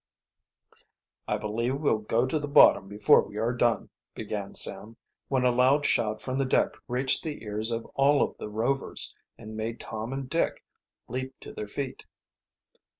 "I 1.27 1.37
believe 1.37 1.79
we'll 1.79 1.99
go 1.99 2.25
to 2.25 2.39
the 2.39 2.47
bottom 2.47 2.87
before 2.87 3.21
we 3.21 3.37
are 3.37 3.53
done," 3.53 3.91
began 4.15 4.55
Sam, 4.55 4.97
when 5.27 5.45
a 5.45 5.51
loud 5.51 5.85
shout 5.85 6.23
from 6.23 6.39
the 6.39 6.45
deck 6.45 6.69
reached 6.87 7.23
the 7.23 7.43
ears 7.43 7.69
of 7.69 7.85
all 7.93 8.23
of 8.23 8.35
the 8.39 8.49
Rovers 8.49 9.15
and 9.37 9.55
made 9.55 9.79
Tom 9.79 10.11
and 10.11 10.27
Dick 10.27 10.63
leap 11.07 11.35
to 11.41 11.53
their 11.53 11.67
feet. 11.67 12.05